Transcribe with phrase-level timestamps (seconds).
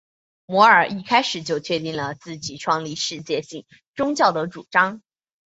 [0.47, 5.03] 摩尼一开始就确定了自己创立世界性宗教的主张。